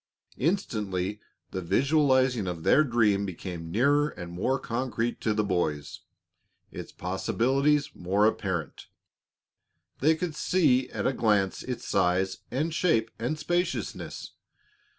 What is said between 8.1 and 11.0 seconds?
apparent. They could see